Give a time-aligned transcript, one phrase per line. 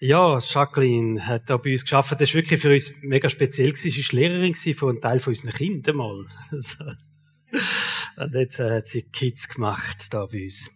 [0.00, 2.12] Ja, Jacqueline hat da bei uns geschafft.
[2.12, 3.74] Das war wirklich für uns mega speziell.
[3.74, 6.24] Sie war Lehrerin von einem Teil von unseren Kindern mal.
[8.16, 10.70] Und jetzt äh, hat sie Kids gemacht da bei uns.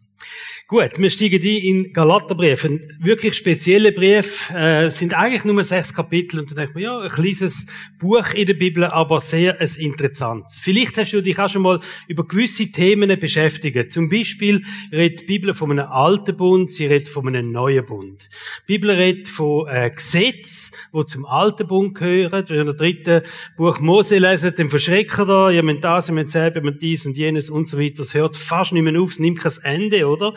[0.69, 2.65] Gut, wir steigen ein in Galaterbrief.
[2.65, 4.51] Ein wirklich spezieller Brief.
[4.51, 6.39] Äh, sind eigentlich nur sechs Kapitel.
[6.39, 7.67] Und dann denkt man, ja, ein kleines
[7.99, 10.59] Buch in der Bibel, aber sehr ein interessantes.
[10.61, 13.93] Vielleicht hast du dich auch schon mal über gewisse Themen beschäftigt.
[13.93, 14.63] Zum Beispiel
[14.93, 18.29] redet die Bibel von einem alten Bund, sie redet von einem neuen Bund.
[18.69, 22.45] Die Bibel redet von äh, Gesetz, wo zum alten Bund gehören.
[22.49, 23.23] Wenn ihr das dritte
[23.57, 27.05] Buch Mose lesen, dann verschrecken da, ihr müsst das, ihr müsst selber, ihr müsst dies
[27.05, 27.97] und jenes und so weiter.
[27.99, 30.35] Das hört fast nicht mehr auf, es nimmt kein Ende, oder?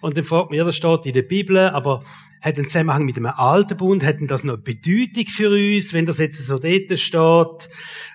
[0.00, 2.02] Und dann fragt man, ja, das steht in der Bibel, aber
[2.40, 6.06] hat einen Zusammenhang mit dem alten Bund, hat das noch eine Bedeutung für uns, wenn
[6.06, 7.68] das jetzt so dort steht?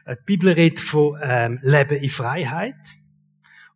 [0.07, 2.75] Die Bibel redet von ähm, Leben in Freiheit.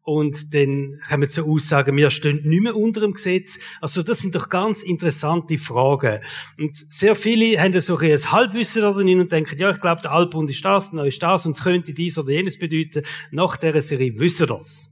[0.08, 3.60] Und dann können wir zur Aussage, wir stehen nicht mehr unter dem Gesetz.
[3.82, 6.22] Also das sind doch ganz interessante Fragen.
[6.58, 10.14] Und sehr viele haben so ein Halbwissen da drin und denken, ja, ich glaube, der
[10.14, 13.04] Altbund ist das, der ist das und es könnte dies oder jenes bedeuten.
[13.32, 14.90] Nach dieser Serie wissen das.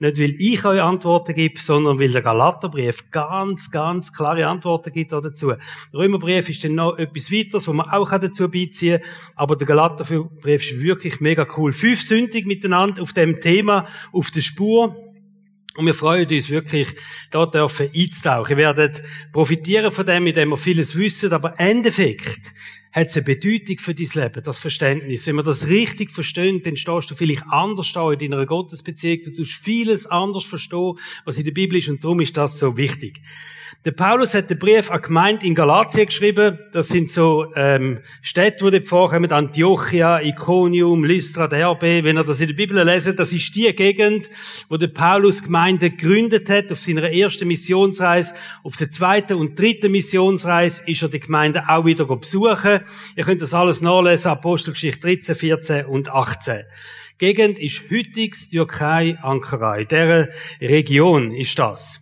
[0.00, 5.12] Nicht, weil ich euch Antworten gebe, sondern weil der Galaterbrief ganz, ganz klare Antworten gibt
[5.12, 5.48] dazu.
[5.48, 5.58] Der
[5.92, 9.10] Römerbrief ist dann noch etwas weiteres, wo man auch dazu beiziehen kann.
[9.36, 11.72] Aber der Galaterbrief ist wirklich mega cool.
[11.72, 14.96] Fünf Sündig miteinander auf dem Thema, auf der Spur.
[15.76, 16.88] Und wir freuen uns wirklich,
[17.30, 18.52] da dürfen einzutauchen.
[18.52, 22.54] Ihr werdet profitieren von dem, indem wir vieles wissen, aber Endeffekt
[22.96, 25.26] hat es eine Bedeutung für dein Leben, das Verständnis.
[25.26, 29.20] Wenn wir das richtig verstehen, dann stehst du vielleicht anders da in deiner Gottesbeziehung.
[29.22, 30.94] Du tust vieles anders verstehen,
[31.26, 33.20] was in der Bibel ist, und darum ist das so wichtig.
[33.84, 36.58] Der Paulus hat den Brief an Gemeinde in Galatien geschrieben.
[36.72, 42.02] Das sind so ähm, Städte, wo dort vorkommen, Antiochia, Iconium, Lystra, Derbe.
[42.02, 44.28] Wenn ihr das in der Bibel lesen, das ist die Gegend,
[44.68, 48.34] wo der Paulus Gemeinde gegründet hat auf seiner ersten Missionsreise.
[48.64, 52.80] Auf der zweiten und dritten Missionsreise ist er die Gemeinde auch wieder besuchen.
[53.16, 56.64] Ihr könnt das alles nachlesen, Apostelgeschichte 13, 14 und 18.
[57.20, 59.76] Die Gegend ist heutiges Türkei, Ankara.
[59.76, 60.28] In dieser
[60.60, 62.00] Region ist das.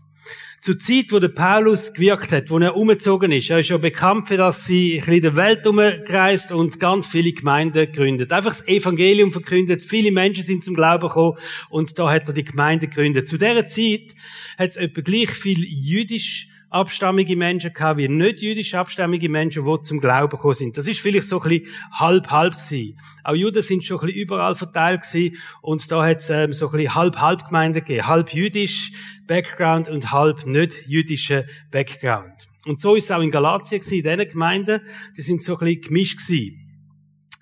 [0.64, 4.28] Zur Zeit, wo der Paulus gewirkt hat, wo er umgezogen ist, er ist ja bekannt
[4.28, 8.32] für, dass sie ein in der Welt umgereist und ganz viele Gemeinden gegründet.
[8.32, 11.36] Einfach das Evangelium verkündet, viele Menschen sind zum Glauben gekommen
[11.68, 13.28] und da hat er die Gemeinde gegründet.
[13.28, 14.14] Zu dieser Zeit
[14.56, 19.80] hat es etwa gleich viel jüdisch abstammige Menschen gehabt, wie nicht jüdisch abstammige Menschen, die
[19.82, 20.76] zum Glauben gekommen sind.
[20.76, 22.98] Das ist vielleicht so ein bisschen halb-halb gewesen.
[23.22, 26.66] Auch Juden sind schon ein bisschen überall verteilt gewesen und da hat es ähm, so
[26.66, 28.06] ein bisschen halb-halb Gemeinden gegeben.
[28.08, 28.90] Halb jüdisch
[29.26, 32.48] Background und halb nicht jüdischer Background.
[32.66, 34.80] Und so ist es auch in Galatien gewesen, in diesen Gemeinden,
[35.16, 36.60] die sind so ein bisschen gemischt gewesen.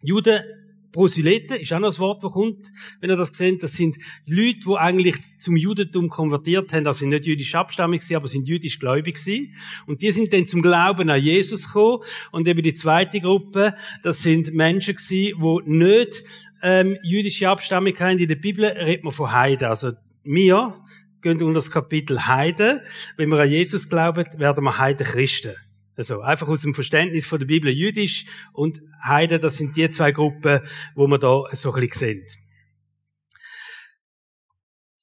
[0.03, 0.43] Juden
[0.93, 2.71] Proselyten ist auch noch ein Wort, das kommt,
[3.01, 3.63] wenn ihr das seht.
[3.63, 8.29] Das sind Leute, die eigentlich zum Judentum konvertiert haben, also nicht jüdisch abstammig waren, aber
[8.29, 9.55] sind jüdisch gläubig waren.
[9.87, 12.05] Und die sind dann zum Glauben an Jesus gekommen.
[12.31, 16.25] Und eben die zweite Gruppe, das sind Menschen gewesen, die nicht
[16.63, 18.19] ähm, jüdische Abstammung haben.
[18.19, 19.69] In der Bibel redet man von Heiden.
[19.69, 19.93] Also
[20.25, 20.79] wir
[21.23, 22.81] gehen unter das Kapitel Heiden.
[23.17, 25.55] Wenn wir an Jesus glauben, werden wir Heiden Christen.
[26.03, 30.11] Also einfach aus dem Verständnis von der Bibel jüdisch und Heiden, das sind die zwei
[30.11, 30.59] Gruppen,
[30.97, 32.27] wo wir da so ein bisschen sehen.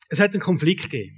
[0.09, 1.15] Es hat einen Konflikt gegeben.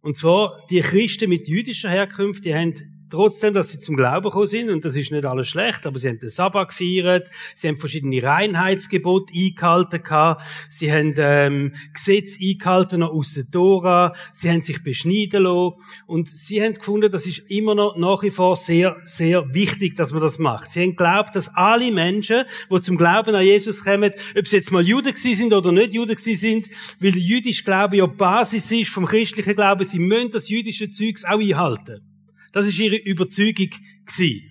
[0.00, 2.74] Und zwar, die Christen mit jüdischer Herkunft, die haben
[3.10, 6.08] trotzdem, dass sie zum Glauben gekommen sind, und das ist nicht alles schlecht, aber sie
[6.08, 13.00] haben den Sabbat gefeiert, sie haben verschiedene Reinheitsgebote eingehalten gehabt, sie haben ähm, Gesetze eingehalten
[13.00, 15.74] noch aus der Tora, sie haben sich beschneiden lassen,
[16.06, 20.12] und sie haben gefunden, das ist immer noch nach wie vor sehr, sehr wichtig, dass
[20.12, 20.68] man das macht.
[20.68, 24.72] Sie haben geglaubt, dass alle Menschen, die zum Glauben an Jesus kommen, ob sie jetzt
[24.72, 26.68] mal Juden gewesen sind oder nicht Juden gewesen sind,
[27.00, 31.24] weil der jüdische Glaube ja Basis ist vom christlichen Glauben, sie müssen das jüdische Zeugs
[31.24, 32.09] auch einhalten.
[32.52, 33.70] Das ist ihre Überzeugung
[34.06, 34.50] gewesen.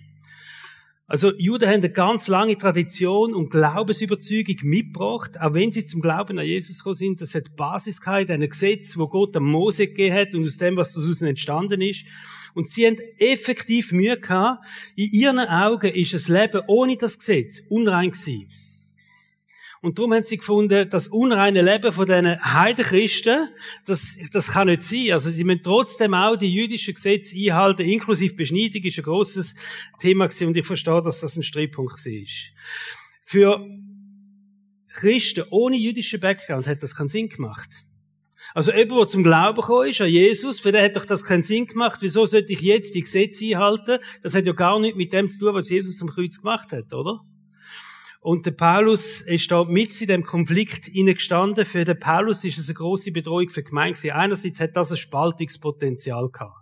[1.10, 6.38] Also Juden haben eine ganz lange Tradition und Glaubensüberzeugung mitgebracht, auch wenn sie zum Glauben
[6.38, 7.20] an Jesus gekommen sind.
[7.20, 10.76] Das hat Basis gehabt, ein Gesetz, wo Gott am Mose gegeben hat und aus dem,
[10.76, 12.04] was daraus entstanden ist.
[12.54, 14.64] Und sie haben effektiv Mühe gehabt.
[14.94, 18.46] In ihren Augen ist das Leben ohne das Gesetz unrein gewesen.
[19.82, 23.48] Und darum haben sie gefunden, das unreine Leben von diesen Heidenchristen,
[23.86, 25.12] das, das kann nicht sein.
[25.12, 29.54] Also sie müssen trotzdem auch die jüdischen Gesetze einhalten, inklusive Beschneidung ist ein grosses
[29.98, 32.26] Thema gewesen und ich verstehe, dass das ein Streitpunkt war.
[33.22, 33.66] Für
[34.92, 37.86] Christen ohne jüdischen Background hat das keinen Sinn gemacht.
[38.52, 41.42] Also jemand, der zum Glauben gekommen ist, an Jesus, für den hat doch das keinen
[41.42, 42.00] Sinn gemacht.
[42.02, 43.98] Wieso sollte ich jetzt die Gesetze einhalten?
[44.22, 46.92] Das hat ja gar nichts mit dem zu tun, was Jesus am Kreuz gemacht hat,
[46.92, 47.20] oder?
[48.20, 51.64] Und der Paulus ist da mit in dem Konflikt gestanden.
[51.64, 54.14] Für den Paulus ist es eine große Bedrohung für die Gemeinde.
[54.14, 56.56] Einerseits hat das ein Spaltungspotenzial gehabt.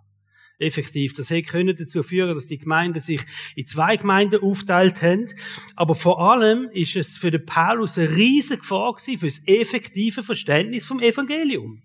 [0.60, 1.14] Effektiv.
[1.14, 3.20] Das hätte dazu führen, dass die Gemeinden sich
[3.56, 5.26] in zwei Gemeinden aufteilt haben.
[5.74, 10.84] Aber vor allem ist es für den Paulus eine riesige Gefahr für das effektive Verständnis
[10.84, 11.82] vom Evangelium.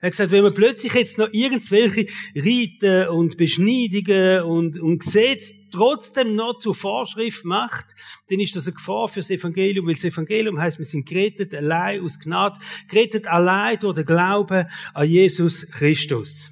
[0.00, 5.54] Er hat gesagt, wenn man plötzlich jetzt noch irgendwelche Riten und Beschneidungen und, und Gesetze
[5.74, 7.86] trotzdem noch zur Vorschrift macht,
[8.30, 12.02] dann ist das eine Gefahr fürs Evangelium, weil das Evangelium heißt, wir sind gerettet allein
[12.02, 16.50] aus Gnade, gerettet allein durch den Glauben an Jesus Christus.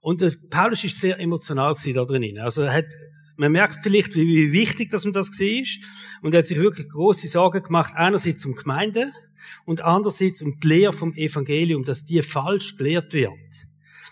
[0.00, 2.38] Und der Paulus ist sehr emotional da drin.
[2.38, 2.92] Also er hat,
[3.36, 6.20] man merkt vielleicht, wie, wichtig dass man das war.
[6.22, 9.10] Und er hat sich wirklich große Sorgen gemacht, einerseits um Gemeinde
[9.64, 13.32] und andererseits um die Lehre vom Evangelium, dass die falsch gelehrt wird.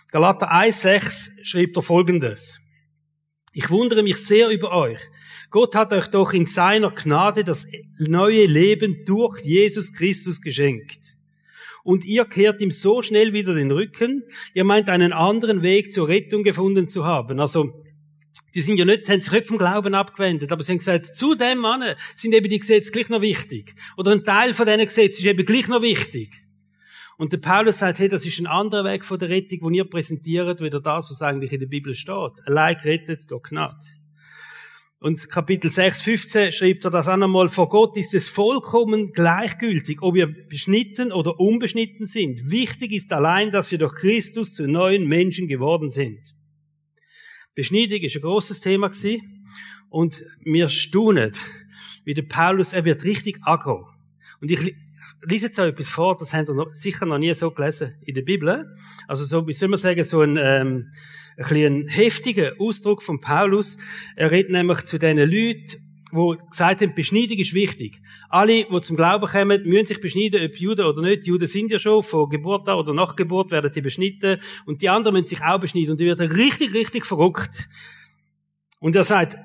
[0.08, 2.61] Galater 1,6 schreibt er folgendes.
[3.52, 5.00] Ich wundere mich sehr über euch.
[5.50, 7.66] Gott hat euch doch in seiner Gnade das
[7.98, 11.16] neue Leben durch Jesus Christus geschenkt
[11.84, 14.24] und ihr kehrt ihm so schnell wieder den Rücken.
[14.54, 17.40] Ihr meint einen anderen Weg zur Rettung gefunden zu haben.
[17.40, 17.84] Also,
[18.54, 21.34] die sind ja nicht, haben sich nicht vom Glauben abgewendet, aber sie haben gesagt, zu
[21.34, 21.82] dem Mann
[22.16, 23.74] sind eben die Gesetze gleich noch wichtig.
[23.96, 26.42] Oder ein Teil von diesen Gesetzen ist eben gleich noch wichtig.
[27.18, 29.84] Und der Paulus sagt, hey, das ist ein anderer Weg von der Rettung, den ihr
[29.84, 32.46] präsentiert, wieder das, was eigentlich in der Bibel steht.
[32.46, 33.84] Allein gerettet durch Gnade.
[34.98, 40.00] Und Kapitel 6, 15 schreibt er das auch nochmal, vor Gott ist es vollkommen gleichgültig,
[40.00, 42.50] ob wir beschnitten oder unbeschnitten sind.
[42.50, 46.36] Wichtig ist allein, dass wir durch Christus zu neuen Menschen geworden sind.
[47.54, 49.46] Beschneidung ist ein großes Thema gewesen.
[49.90, 51.32] Und wir staunen,
[52.04, 53.88] wie der Paulus, er wird richtig aggro.
[54.40, 54.74] Und ich
[55.22, 58.22] lese jetzt auch etwas vor, das haben wir sicher noch nie so gelesen in der
[58.22, 58.74] Bibel.
[59.06, 60.90] Also so, wie soll man sagen, so ein, ähm,
[61.36, 63.76] ein bisschen heftiger Ausdruck von Paulus.
[64.16, 68.02] Er redet nämlich zu diesen Leuten, wo gesagt haben, Beschneidung ist wichtig.
[68.28, 71.24] Alle, die zum Glauben kommen, müssen sich beschneiden, ob Juden oder nicht.
[71.24, 74.38] Die Juden sind ja schon, von Geburt an oder nach Geburt werden die beschnitten.
[74.66, 75.92] Und die anderen müssen sich auch beschneiden.
[75.92, 77.68] Und die werden richtig, richtig verrückt.
[78.78, 79.38] Und er sagt,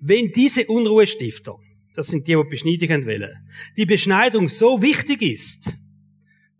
[0.00, 1.56] wenn diese Unruhestifter,
[1.98, 5.72] das sind die, die Beschneidung wollen, die Beschneidung so wichtig ist,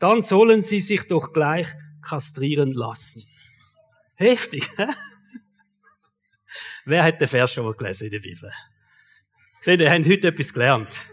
[0.01, 1.69] dann sollen sie sich doch gleich
[2.03, 3.23] kastrieren lassen.
[4.17, 4.87] Heftig, hä?
[6.87, 8.51] Wer hat den Vers schon mal gelesen in der Bibel?
[9.61, 11.07] Seht ihr, habt heute etwas gelernt.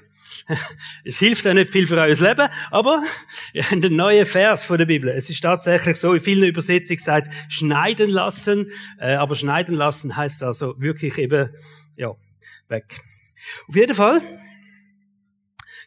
[1.03, 3.03] Es hilft auch nicht viel für euer Leben, aber
[3.53, 5.09] ihr habt einen neuen Vers von der Bibel.
[5.09, 10.41] Es ist tatsächlich so, in vielen Übersetzungen gesagt, schneiden lassen, äh, aber schneiden lassen heißt
[10.41, 11.51] also wirklich eben,
[11.95, 12.15] ja,
[12.69, 13.03] weg.
[13.67, 14.21] Auf jeden Fall,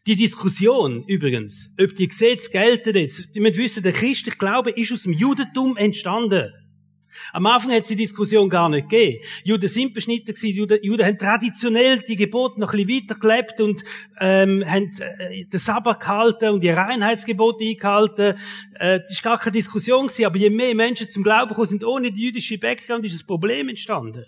[0.07, 5.03] die Diskussion übrigens, ob die Gesetze gelten jetzt, müssen wissen, der christliche Glaube ist aus
[5.03, 6.53] dem Judentum entstanden.
[7.33, 9.25] Am Anfang hat es die Diskussion gar nicht gegeben.
[9.45, 13.83] Juden sind beschnitten gewesen, Juden, Juden haben traditionell die Gebote noch ein bisschen weitergelebt und
[14.21, 18.39] ähm, haben äh, den Sabbat gehalten und die Reinheitsgebote eingehalten.
[18.75, 21.85] Äh, das ist gar keine Diskussion gewesen, aber je mehr Menschen zum Glauben gekommen sind
[21.85, 24.25] ohne die jüdische Background, ist das Problem entstanden.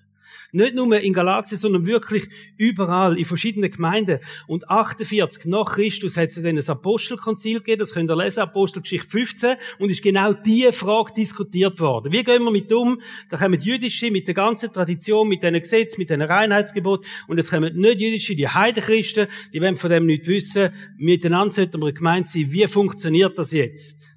[0.53, 4.19] Nicht nur in Galatien, sondern wirklich überall, in verschiedenen Gemeinden.
[4.47, 9.09] Und 48 nach Christus hat es dann ein Apostelkonzil gegeben, das könnt ihr lesen, Apostelgeschichte
[9.09, 12.13] 15, und ist genau diese Frage diskutiert worden.
[12.13, 13.01] Wie gehen wir mit um?
[13.29, 17.51] Da kommen Jüdische mit der ganzen Tradition, mit diesen Gesetzen, mit diesen Reinheitsgeboten, und jetzt
[17.51, 20.71] kommen nicht Jüdische, die Heidenchristen, die wollen von dem nicht wissen.
[20.97, 24.17] Miteinander sollten wir gemeint sein, wie funktioniert das jetzt?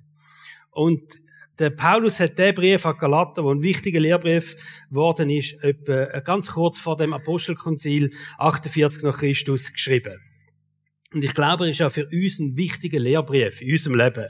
[0.71, 1.22] Und
[1.59, 4.55] der Paulus hat den Brief an Galater, der ein wichtiger Lehrbrief
[4.89, 10.19] geworden ist, etwa äh, ganz kurz vor dem Apostelkonzil 48 nach Christus geschrieben.
[11.13, 14.27] Und ich glaube, er ist auch für uns ein wichtiger Lehrbrief in unserem Leben.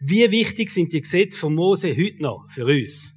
[0.00, 3.14] Wie wichtig sind die Gesetze von Mose heute noch für uns?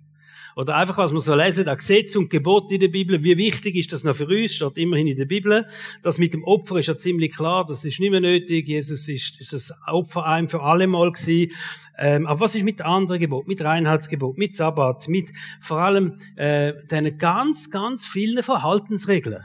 [0.56, 3.76] Oder einfach, was wir so lesen, das Gesetz und Gebot in der Bibel, wie wichtig
[3.76, 5.68] ist das noch für uns, steht immerhin in der Bibel.
[6.02, 8.68] Das mit dem Opfer ist ja ziemlich klar, das ist nicht mehr nötig.
[8.68, 11.52] Jesus ist, ist das Opfer ein für alle Mal gewesen.
[11.98, 15.32] Ähm, aber was ist mit anderen Gebot, mit Reinheitsgebot, mit Sabbat, mit
[15.62, 19.44] vor allem äh, deinen ganz, ganz vielen Verhaltensregeln?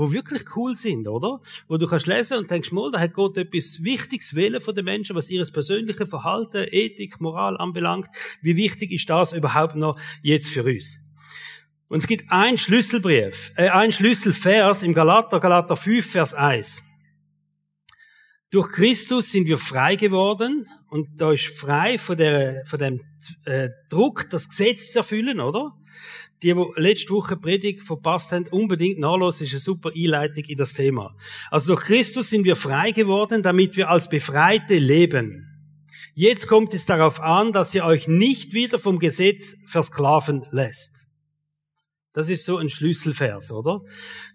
[0.00, 1.40] Wo wirklich cool sind, oder?
[1.68, 4.86] Wo du kannst lesen und denkst, mal, da hat Gott etwas Wichtiges wählen von den
[4.86, 8.08] Menschen, was ihres persönlichen Verhalten, Ethik, Moral anbelangt.
[8.40, 10.98] Wie wichtig ist das überhaupt noch jetzt für uns?
[11.88, 16.82] Und es gibt ein Schlüsselbrief, äh, ein Schlüsselvers im Galater, Galater 5, Vers 1.
[18.50, 23.00] Durch Christus sind wir frei geworden und da ist frei von, der, von dem
[23.44, 25.72] äh, Druck, das Gesetz zu erfüllen, oder?
[26.42, 30.72] Die, die letzte Woche Predigt verpasst haben, unbedingt nachlesen, ist eine super Einleitung in das
[30.72, 31.14] Thema.
[31.50, 35.46] Also durch Christus sind wir frei geworden, damit wir als Befreite leben.
[36.14, 41.06] Jetzt kommt es darauf an, dass ihr euch nicht wieder vom Gesetz versklaven lässt.
[42.12, 43.82] Das ist so ein Schlüsselvers, oder?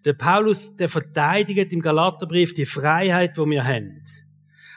[0.06, 4.02] Der Paulus, der verteidigt im Galaterbrief die Freiheit, wo wir haben.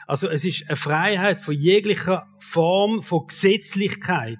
[0.09, 4.39] Also es ist eine Freiheit von jeglicher Form von Gesetzlichkeit.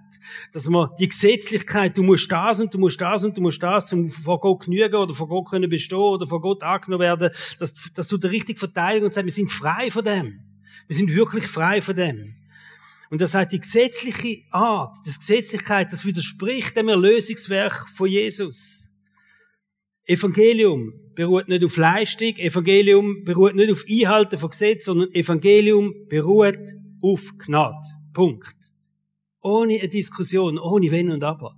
[0.51, 3.93] Dass man die Gesetzlichkeit, du musst das und du musst das und du musst das,
[3.93, 7.75] um vor Gott genügen oder vor Gott können bestehen oder vor Gott angenommen werden, dass,
[7.93, 10.39] dass du der richtig verteidigen und sagst, wir sind frei von dem.
[10.87, 12.33] Wir sind wirklich frei von dem.
[13.11, 18.89] Und das heißt, die gesetzliche Art, die Gesetzlichkeit, das widerspricht dem Erlösungswerk von Jesus.
[20.07, 26.57] Evangelium beruht nicht auf Leistung, Evangelium beruht nicht auf Einhalten von Gesetz, sondern Evangelium beruht
[27.01, 27.85] auf Gnade.
[28.13, 28.55] Punkt.
[29.41, 31.57] Ohne eine Diskussion, ohne Wenn und Aber.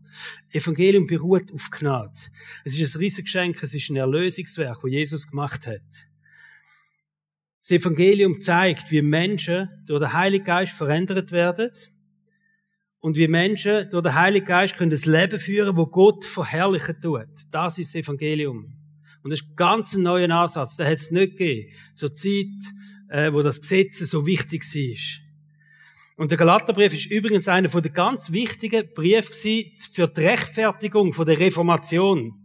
[0.49, 2.19] Evangelium beruht auf Gnade.
[2.65, 6.07] Es ist ein Riesengeschenk, es ist ein Erlösungswerk, das Jesus gemacht hat.
[7.61, 11.69] Das Evangelium zeigt, wie Menschen durch den Heiligen Geist verändert werden
[12.99, 17.29] und wie Menschen durch den Heiligen Geist können das Leben führen, wo Gott verherrlichen tut.
[17.51, 18.80] Das ist das Evangelium.
[19.23, 20.77] Und das ist ganz ein neuer Ansatz.
[20.77, 21.71] Den hat es nicht gegeben.
[21.95, 22.47] Zur Zeit,
[23.09, 25.21] äh, wo das Gesetz so wichtig war.
[26.17, 31.39] Und der Galaterbrief ist übrigens einer von den ganz wichtigen Briefen für die Rechtfertigung der
[31.39, 32.40] Reformation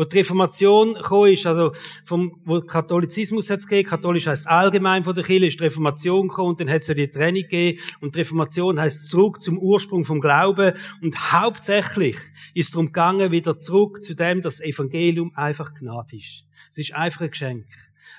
[0.00, 1.72] wo die Reformation gekommen ist, also
[2.06, 6.48] vom, wo Katholizismus hat's gegeben, katholisch heißt allgemein von der Kirche, ist die Reformation gekommen
[6.48, 10.06] und dann hat es ja die Trennung gegeben und die Reformation heißt zurück zum Ursprung
[10.06, 12.16] vom Glauben und hauptsächlich
[12.54, 16.46] ist darum gegangen, wieder zurück zu dem, dass das Evangelium einfach Gnade ist.
[16.72, 17.66] Es ist einfach ein Geschenk.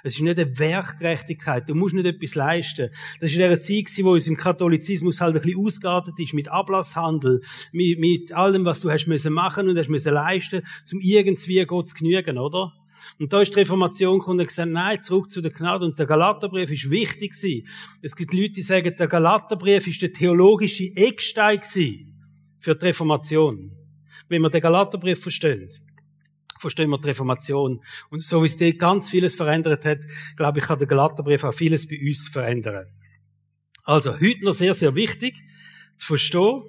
[0.04, 1.70] Es ist nicht eine Werkgerechtigkeit.
[1.70, 2.90] Du musst nicht etwas leisten.
[3.20, 6.50] Das ist in der Zeit, wo es im Katholizismus halt ein bisschen ausgeartet ist, mit
[6.50, 7.42] Ablasshandel,
[7.72, 11.90] mit, mit allem, was du hast müssen machen und hast müssen leisten, zum irgendwie Gott
[11.90, 12.74] zu genügen, oder?
[13.20, 15.86] Und da ist die Reformation gekommen und gesagt, nein, zurück zu der Gnade.
[15.86, 17.68] Und der Galaterbrief ist wichtig gewesen.
[18.02, 22.14] Es gibt Leute, die sagen, der Galaterbrief ist der theologische Eckstein gewesen
[22.60, 23.72] für die Reformation.
[24.28, 25.82] Wenn man den Galaterbrief versteht
[26.62, 27.84] verstehen wir die Reformation.
[28.10, 30.00] Und so wie es dort ganz vieles verändert hat,
[30.38, 32.86] glaube ich, kann der Galaterbrief auch vieles bei uns verändern.
[33.84, 35.42] Also, heute noch sehr, sehr wichtig
[35.98, 36.62] zu verstehen,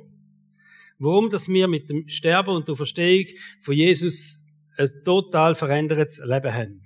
[0.99, 3.27] warum dass wir mit dem Sterben und der Verstehung
[3.61, 4.41] von Jesus
[4.77, 6.83] ein total verändertes Leben haben.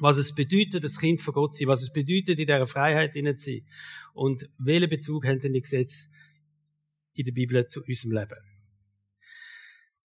[0.00, 3.12] Was es bedeutet, das Kind von Gott zu sein, was es bedeutet, in dieser Freiheit
[3.12, 3.66] zu sein.
[4.14, 6.08] Und welchen Bezug haben denn die Gesetze
[7.14, 8.51] in der Bibel zu unserem Leben?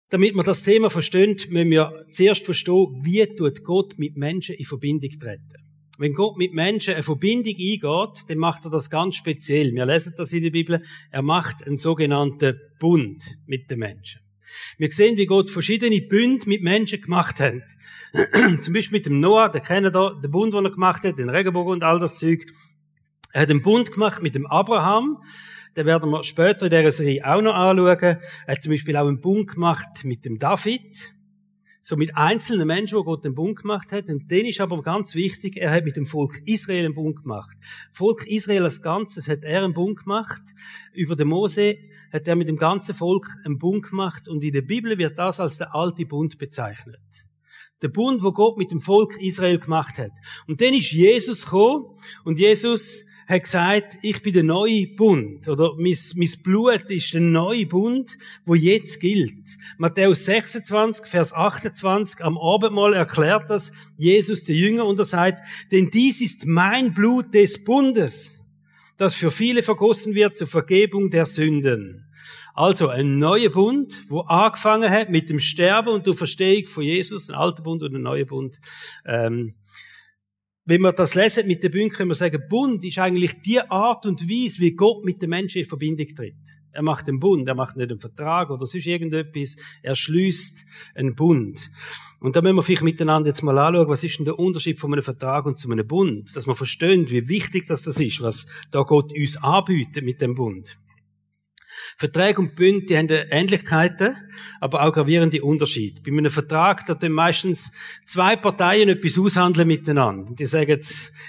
[0.08, 4.64] Damit wir das Thema verstehen, müssen wir zuerst verstehen, wie tut Gott mit Menschen in
[4.64, 5.66] Verbindung treten.
[5.98, 9.72] Wenn Gott mit Menschen eine Verbindung eingeht, dann macht er das ganz speziell.
[9.72, 10.80] Wir lesen das in der Bibel.
[11.10, 14.20] Er macht einen sogenannten Bund mit den Menschen.
[14.78, 17.62] Wir sehen, wie Gott verschiedene Bünde mit Menschen gemacht hat.
[18.62, 21.30] Zum Beispiel mit dem Noah, der kennt da, den Bund, den er gemacht hat, den
[21.30, 22.46] Regenbogen und all das Zeug.
[23.32, 25.18] Er hat einen Bund gemacht mit dem Abraham.
[25.76, 27.98] Den werden wir später in dieser Serie auch noch anschauen.
[28.00, 31.12] Er hat zum Beispiel auch einen Bund gemacht mit dem David.
[31.82, 34.08] So mit einzelnen Menschen, wo Gott den Bund gemacht hat.
[34.08, 37.56] Und den ist aber ganz wichtig, er hat mit dem Volk Israel einen Bund gemacht.
[37.92, 40.42] Volk Israel als Ganzes hat er einen Bund gemacht.
[40.94, 41.76] Über den Mose
[42.10, 44.28] hat er mit dem ganzen Volk einen Bund gemacht.
[44.28, 47.26] Und in der Bibel wird das als der alte Bund bezeichnet.
[47.82, 50.12] Der Bund, wo Gott mit dem Volk Israel gemacht hat.
[50.48, 51.98] Und dann ist Jesus gekommen.
[52.24, 57.20] Und Jesus hat gesagt, ich bin der neue Bund, oder mein, mein Blut ist der
[57.20, 59.58] neue Bund, wo jetzt gilt.
[59.78, 65.40] Matthäus 26, Vers 28, am Abendmahl erklärt das Jesus, der Jünger, und er sagt,
[65.72, 68.44] denn dies ist mein Blut des Bundes,
[68.96, 72.06] das für viele vergossen wird zur Vergebung der Sünden.
[72.54, 77.28] Also ein neuer Bund, wo angefangen hat mit dem Sterben und der Verstehung von Jesus,
[77.28, 78.56] ein alter Bund und ein neuer Bund.
[79.04, 79.54] Ähm,
[80.66, 84.04] wenn wir das lesen mit den Bünden, können wir sagen, Bund ist eigentlich die Art
[84.04, 86.34] und Weise, wie Gott mit den Menschen in Verbindung tritt.
[86.72, 91.14] Er macht einen Bund, er macht nicht einen Vertrag oder sonst irgendetwas, er schließt einen
[91.14, 91.70] Bund.
[92.18, 94.92] Und da müssen wir vielleicht miteinander jetzt mal anschauen, was ist denn der Unterschied von
[94.92, 96.34] einem Vertrag und zu einem Bund?
[96.34, 100.34] Dass wir verstehen, wie wichtig das, das ist, was da Gott uns anbietet mit dem
[100.34, 100.76] Bund.
[101.98, 104.14] Verträge und Bünde, haben Ähnlichkeiten,
[104.60, 106.02] aber auch gravierende Unterschiede.
[106.04, 107.70] Bei einem Vertrag, da tun meistens
[108.04, 110.30] zwei Parteien etwas aushandeln miteinander.
[110.34, 110.78] Die sagen,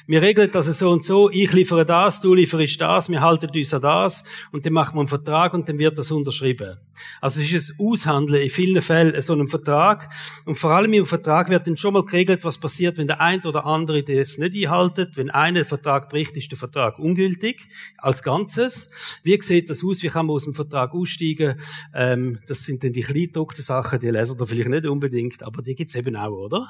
[0.07, 3.74] wir regeln das so und so, ich liefere das, du lieferst das, wir halten uns
[3.74, 6.77] an das, und dann machen wir einen Vertrag und dann wird das unterschrieben.
[7.21, 10.09] Also es ist ein Aushandeln in vielen Fällen so einem Vertrag.
[10.45, 13.43] Und vor allem im Vertrag wird dann schon mal geregelt, was passiert, wenn der eine
[13.43, 15.15] oder andere das nicht einhaltet.
[15.15, 18.89] Wenn einer den Vertrag bricht, ist der Vertrag ungültig, als Ganzes.
[19.24, 20.03] Wie sieht das aus?
[20.03, 21.59] Wie kann man aus dem Vertrag aussteigen.
[21.93, 25.75] Ähm, das sind dann die kleingedruckten Sachen, die lesen da vielleicht nicht unbedingt, aber die
[25.75, 26.67] gibt's eben auch, oder?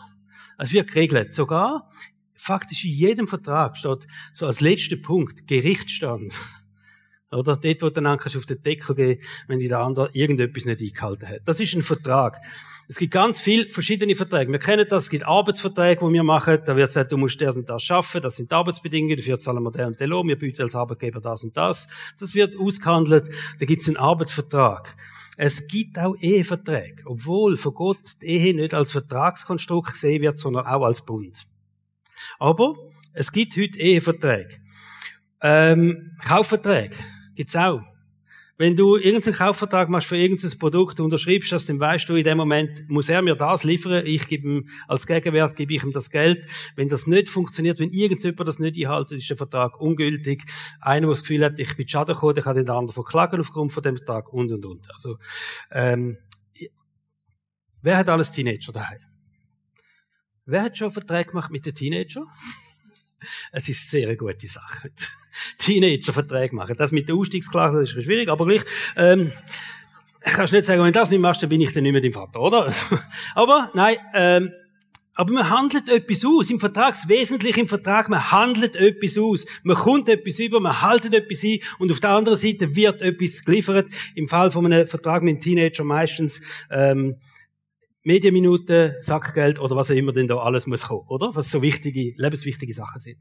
[0.58, 1.34] Also wird geregelt.
[1.34, 1.90] Sogar,
[2.36, 6.34] faktisch in jedem Vertrag steht so als letzter Punkt Gerichtsstand.
[7.30, 7.58] Oder?
[7.58, 10.80] Dort, wo du dann kannst auf den Deckel gehen, wenn die der andere irgendetwas nicht
[10.80, 11.42] eingehalten hat.
[11.44, 12.38] Das ist ein Vertrag.
[12.90, 14.50] Es gibt ganz viele verschiedene Verträge.
[14.50, 16.60] Wir kennen das, es gibt Arbeitsverträge, die wir machen.
[16.66, 19.62] Da wird gesagt, du musst das und das schaffen, das sind die Arbeitsbedingungen, dafür zahlen
[19.62, 21.88] wir den und den Lohn, wir bieten als Arbeitgeber das und das.
[22.18, 23.28] Das wird ausgehandelt.
[23.60, 24.96] Da gibt es einen Arbeitsvertrag.
[25.36, 30.66] Es gibt auch Eheverträge, obwohl von Gott die Ehe nicht als Vertragskonstrukt gesehen wird, sondern
[30.66, 31.46] auch als Bund.
[32.40, 32.74] Aber
[33.14, 34.62] es gibt heute Eheverträge.
[35.42, 36.96] Ähm, Kaufverträge
[37.36, 37.82] gibt's auch.
[38.60, 42.38] Wenn du irgendeinen Kaufvertrag machst für irgendein Produkt, unterschreibst das, dann weißt du, in dem
[42.38, 46.10] Moment muss er mir das liefern, ich gebe ihm, als Gegenwert gebe ich ihm das
[46.10, 46.48] Geld.
[46.76, 50.44] Wenn das nicht funktioniert, wenn irgendjemand das nicht einhält, ist der Vertrag ungültig.
[50.82, 53.84] Einer, der das Gefühl hat, ich bin Schaden gekommen, kann den anderen verklagen aufgrund von
[53.84, 54.92] dem Vertrag und, und, und.
[54.92, 55.18] Also,
[55.72, 56.18] ähm,
[57.84, 59.00] wer hat alles Teenager daheim?
[60.46, 62.26] Wer hat schon Verträge gemacht mit den Teenagern?
[63.52, 64.92] Es ist eine sehr gute Sache.
[65.60, 66.76] Teenager-Verträge machen.
[66.78, 68.64] Das mit der Ausstiegsklasse ist schwierig, aber gleich,
[68.96, 69.32] ähm,
[70.22, 72.14] kannst nicht sagen, wenn du das nicht machst, dann bin ich dann nicht mehr dein
[72.14, 72.74] Vater, oder?
[73.36, 74.52] aber, nein, ähm,
[75.14, 76.50] aber man handelt etwas aus.
[76.52, 79.46] Im Vertrag, das Wesentliche im Vertrag, man handelt etwas aus.
[79.64, 83.42] Man kommt etwas über, man haltet etwas ein und auf der anderen Seite wird etwas
[83.42, 83.88] geliefert.
[84.14, 87.16] Im Fall von einem Vertrag mit einem Teenager meistens, ähm,
[88.08, 91.36] Medienminuten, Sackgeld oder was auch immer denn da alles muss kommen, oder?
[91.36, 93.18] Was so wichtige, lebenswichtige Sachen sind.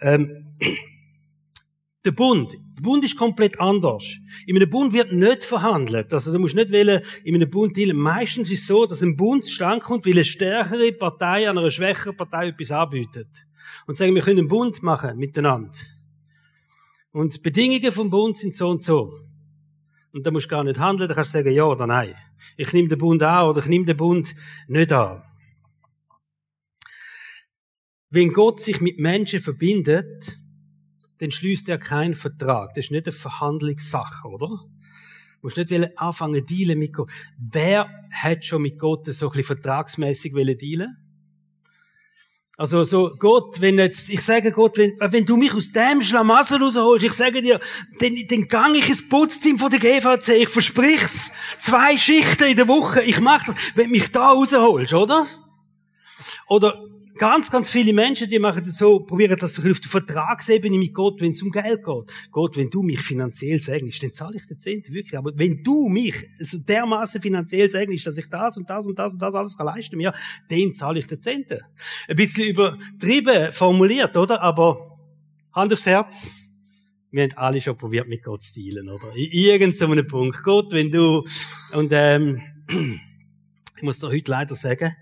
[0.00, 0.56] Ähm,
[2.04, 2.52] der Bund.
[2.76, 4.04] Der Bund ist komplett anders.
[4.46, 6.14] In einem Bund wird nicht verhandelt.
[6.14, 7.96] Also du musst nicht wählen, in einem Bund dealen.
[7.96, 12.16] Meistens ist es so, dass ein Bund stand kommt, weil eine stärkere Partei einer schwächeren
[12.16, 13.48] Partei etwas anbietet.
[13.88, 15.76] Und sagen, wir können einen Bund machen miteinander.
[17.10, 19.27] Und die Bedingungen vom Bund sind so und so.
[20.12, 22.14] Und da musst du gar nicht handeln, da kannst du sagen ja oder nein.
[22.56, 24.34] Ich nehme den Bund an oder ich nehme den Bund
[24.66, 25.22] nicht an.
[28.10, 30.38] Wenn Gott sich mit Menschen verbindet,
[31.18, 32.72] dann schließt er keinen Vertrag.
[32.74, 34.48] Das ist nicht eine Verhandlungssache, oder?
[34.48, 34.66] Du
[35.42, 37.10] musst nicht anfangen dealen mit Gott.
[37.38, 41.07] Wer hat schon mit Gott so ein bisschen vertragsmässig dealen?
[42.60, 46.60] Also so, Gott, wenn jetzt, ich sage Gott, wenn, wenn du mich aus dem Schlamassel
[46.60, 47.60] rausholst, ich sage dir,
[48.00, 51.30] dann, dann gang ich ins Putzteam von der GVC, ich versprich's.
[51.60, 55.28] Zwei Schichten in der Woche, ich mach das, wenn du mich da rausholst, oder?
[56.48, 56.82] Oder,
[57.18, 60.94] Ganz, ganz viele Menschen, die machen das so, probieren das so auf der Vertragsebene mit
[60.94, 62.30] Gott, wenn es um Geld geht.
[62.30, 65.18] Gott, wenn du mich finanziell segnest, dann zahle ich den Zehnten, wirklich.
[65.18, 69.14] Aber wenn du mich so dermaßen finanziell segnest, dass ich das und das und das
[69.14, 70.12] und das alles kann leisten mir,
[70.48, 71.58] dann zahle ich den Zehnten.
[72.08, 74.40] Ein bisschen übertrieben formuliert, oder?
[74.40, 74.98] Aber
[75.52, 76.30] Hand aufs Herz.
[77.10, 79.12] Wir haben alle schon probiert, mit Gott zu dealen, oder?
[79.16, 80.44] In irgendeinem Punkt.
[80.44, 81.24] Gott, wenn du,
[81.72, 82.40] und, ähm,
[83.76, 84.94] ich muss dir heute leider sagen,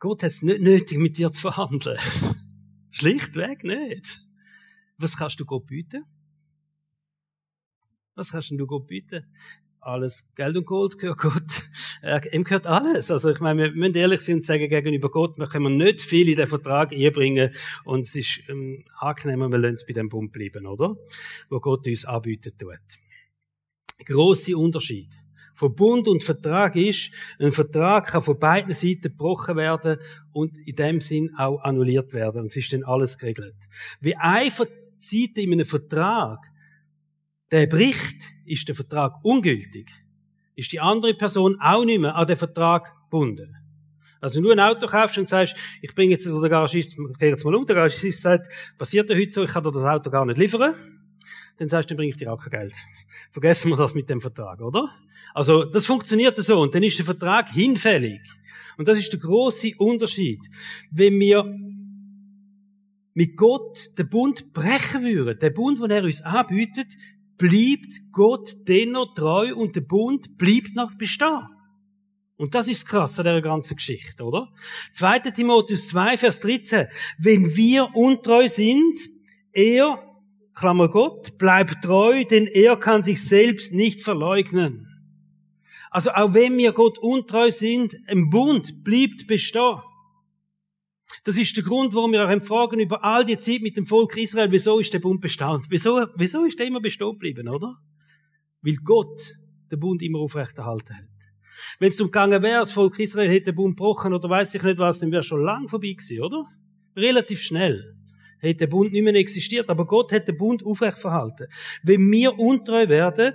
[0.00, 1.98] Gott hat es nicht nötig, mit dir zu verhandeln.
[2.90, 4.20] Schlichtweg nicht.
[4.96, 6.04] Was kannst du Gott bieten?
[8.14, 9.24] Was kannst du Gott bieten?
[9.80, 11.68] Alles Geld und Gold gehört Gott.
[12.02, 13.10] Äh, ihm gehört alles.
[13.10, 16.28] Also ich meine, wir müssen ehrlich sein und sagen gegenüber Gott, wir können nicht viel
[16.28, 17.52] in den Vertrag einbringen
[17.84, 20.96] und es ist ähm, angenehmer, wir lassen es bei dem Punkt bleiben, oder?
[21.48, 22.78] Wo Gott uns anbieten tut.
[24.04, 25.12] Große Unterschied
[25.58, 29.98] von Bund und Vertrag ist, ein Vertrag kann von beiden Seiten gebrochen werden
[30.30, 32.42] und in dem Sinn auch annulliert werden.
[32.42, 33.56] Und es ist dann alles geregelt.
[34.00, 36.38] Wie eine Seite in einem Vertrag
[37.50, 39.90] der bricht, ist der Vertrag ungültig.
[40.54, 43.56] Ist die andere Person auch nicht mehr an den Vertrag gebunden.
[44.20, 47.20] Also wenn du ein Auto kaufst und sagst, ich bringe jetzt, oder der Garagist, ich
[47.20, 48.46] jetzt mal um, der Garagist sagt,
[48.78, 50.76] passiert ja heute so, ich kann dir das Auto gar nicht liefern
[51.58, 52.74] dann sagst du, dann bringe ich dir auch kein Geld.
[53.30, 54.88] Vergessen wir das mit dem Vertrag, oder?
[55.34, 56.60] Also, das funktioniert so.
[56.60, 58.20] Und dann ist der Vertrag hinfällig.
[58.76, 60.40] Und das ist der große Unterschied.
[60.90, 61.44] Wenn wir
[63.14, 66.96] mit Gott den Bund brechen würden, der Bund, den er uns anbietet,
[67.36, 71.48] bleibt Gott dennoch treu und der Bund bleibt noch bestehen.
[72.36, 74.48] Und das ist krass an dieser ganzen Geschichte, oder?
[74.92, 75.18] 2.
[75.30, 76.86] Timotheus 2, Vers 13.
[77.18, 78.96] Wenn wir untreu sind,
[79.52, 80.07] er
[80.58, 84.88] Klammer Gott, bleibt treu, denn er kann sich selbst nicht verleugnen.
[85.88, 89.78] Also auch wenn wir Gott untreu sind, im Bund bleibt bestehen.
[91.22, 94.16] Das ist der Grund, warum wir auch fragen über all die Zeit mit dem Volk
[94.16, 95.66] Israel, wieso ist der Bund bestanden?
[95.70, 97.76] Wieso, wieso ist der immer bestehen geblieben, oder?
[98.60, 99.36] Weil Gott
[99.70, 101.04] den Bund immer aufrechterhalten hat.
[101.78, 104.78] Wenn es umgegangen wäre, das Volk Israel hätte den Bund gebrochen oder weiß ich nicht
[104.78, 106.44] was, dann wäre schon lang vorbei gewesen, oder?
[106.96, 107.97] Relativ schnell
[108.38, 111.46] hätte der Bund nicht mehr existiert, aber Gott hat den Bund aufrecht verhalten.
[111.82, 113.34] Wenn wir untreu werden,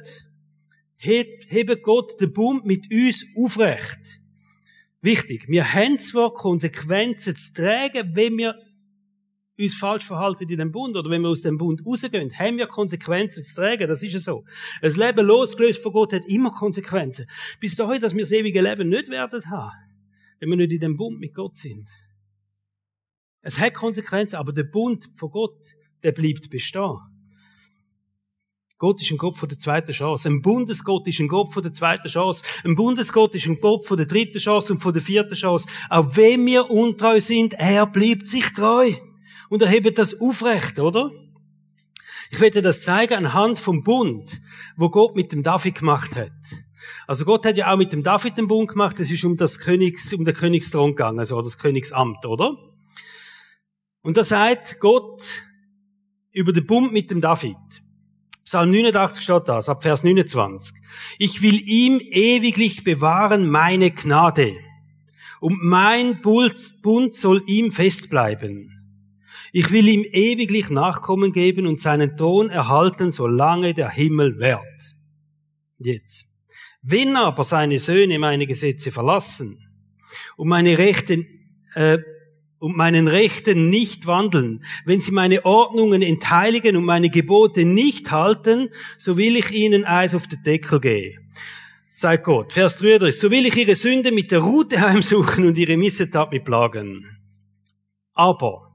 [0.97, 4.21] hebt Gott den Bund mit uns aufrecht.
[5.01, 8.55] Wichtig, wir haben zwar Konsequenzen zu tragen, wenn wir
[9.59, 12.67] uns falsch verhalten in dem Bund oder wenn wir aus dem Bund rausgehen, haben wir
[12.67, 13.87] Konsequenzen zu tragen.
[13.87, 14.45] Das ist ja so.
[14.81, 17.27] Ein Leben losgelöst von Gott hat immer Konsequenzen.
[17.59, 19.71] Bis dahin, dass wir das ewige Leben nicht werden haben,
[20.39, 21.89] wenn wir nicht in dem Bund mit Gott sind.
[23.43, 26.97] Es hat Konsequenzen, aber der Bund von Gott, der bleibt bestehen.
[28.77, 30.27] Gott ist ein Gott von der zweiten Chance.
[30.27, 32.43] Ein Bundesgott ist ein Gott von der zweiten Chance.
[32.65, 35.69] Ein Bundesgott ist ein Gott von der dritten Chance und von der vierten Chance.
[35.89, 38.91] Auch wenn wir untreu sind, er bleibt sich treu.
[39.49, 41.11] Und er hebt das aufrecht, oder?
[42.31, 44.41] Ich werde das zeigen anhand vom Bund,
[44.75, 46.31] wo Gott mit dem David gemacht hat.
[47.07, 48.99] Also Gott hat ja auch mit dem David den Bund gemacht.
[48.99, 52.57] Es ist um das Königs, um den Königsthron gegangen, also das Königsamt, oder?
[54.03, 55.23] Und da sagt Gott
[56.31, 57.55] über den Bund mit dem David.
[58.43, 60.77] Psalm 89 steht das, ab Vers 29.
[61.17, 64.53] Ich will ihm ewiglich bewahren meine Gnade.
[65.39, 68.69] Und mein Bund soll ihm festbleiben.
[69.53, 74.95] Ich will ihm ewiglich Nachkommen geben und seinen Thron erhalten, solange der Himmel währt.
[75.79, 76.25] Jetzt.
[76.81, 79.57] Wenn aber seine Söhne meine Gesetze verlassen
[80.35, 81.25] und meine Rechte
[81.75, 81.99] äh,
[82.63, 88.69] und meinen Rechten nicht wandeln, wenn sie meine Ordnungen entheiligen und meine Gebote nicht halten,
[88.97, 91.29] so will ich ihnen Eis auf den Deckel gehen.
[91.93, 95.75] Sagt Gott, Vers 33, so will ich ihre Sünde mit der Rute heimsuchen und ihre
[95.75, 97.05] Missetat mit Plagen.
[98.13, 98.71] Aber,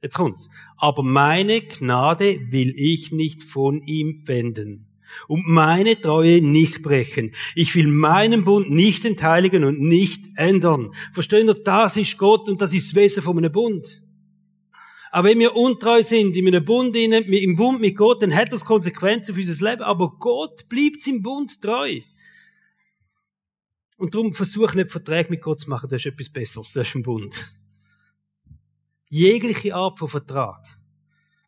[0.00, 4.87] jetzt kommt's, aber meine Gnade will ich nicht von ihm wenden
[5.26, 7.34] und meine Treue nicht brechen.
[7.54, 10.92] Ich will meinen Bund nicht entheiligen und nicht ändern.
[11.12, 14.02] Verstehen ihr, das ist Gott und das ist das Wesen von einem Bund.
[15.10, 18.64] Aber wenn wir untreu sind in einem Bund, im Bund mit Gott, dann hat das
[18.64, 19.82] Konsequenzen für unser Leben.
[19.82, 22.00] Aber Gott bleibt im Bund treu.
[23.96, 26.94] Und darum versuch nicht Verträge mit Gott zu machen, das ist etwas Besseres, das ist
[26.94, 27.52] ein Bund.
[29.08, 30.64] Jegliche Art von Vertrag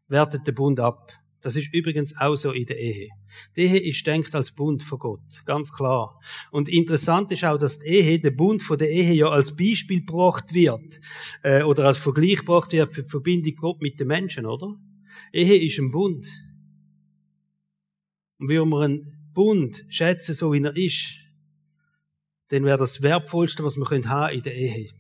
[0.08, 1.12] wertet der Bund ab.
[1.40, 3.08] Das ist übrigens auch so in der Ehe.
[3.56, 6.20] Die Ehe ist denkt als Bund von Gott, ganz klar.
[6.50, 10.00] Und interessant ist auch, dass die Ehe, der Bund von der Ehe ja als Beispiel
[10.00, 11.00] gebracht wird
[11.42, 14.76] äh, oder als Vergleich gebracht wird für die Verbindung Gott mit den Menschen, oder?
[15.32, 16.26] Ehe ist ein Bund.
[18.38, 21.16] Und wenn wir einen Bund schätzen, so wie er ist,
[22.48, 24.90] dann wäre das Wertvollste, was wir haben in der Ehe.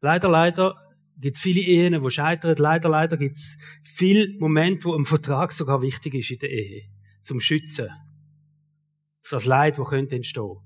[0.00, 0.87] Leider, leider
[1.20, 2.56] gibt es viele Ehen, die scheitern.
[2.58, 6.82] Leider, leider gibt es viele Momente, wo ein Vertrag sogar wichtig ist in der Ehe.
[7.22, 7.88] Zum Schützen.
[9.22, 10.56] Für das Leid, das könnte entstehen.